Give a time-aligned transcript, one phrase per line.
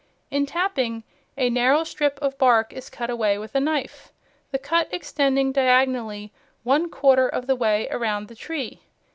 [0.31, 1.03] In tapping,
[1.37, 4.11] a narrow strip of bark is cut away with a knife,
[4.49, 8.81] the cut extending diagonally one quarter of the way around the tree.